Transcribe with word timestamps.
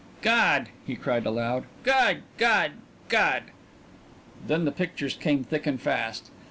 "God!" 0.23 0.69
he 0.83 0.95
cried 0.95 1.27
aloud. 1.27 1.65
"God! 1.83 2.23
God! 2.39 2.71
God!" 3.07 3.43
Then 4.47 4.65
the 4.65 4.71
pictures 4.71 5.13
came 5.13 5.43
thick 5.43 5.67
and 5.67 5.79
fast. 5.79 6.31